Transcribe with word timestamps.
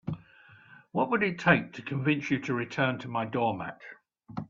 What 0.93 1.11
would 1.11 1.21
it 1.21 1.37
take 1.37 1.73
to 1.73 1.83
convince 1.83 2.31
you 2.31 2.39
to 2.39 2.55
return 2.55 2.99
my 3.07 3.23
doormat? 3.25 3.79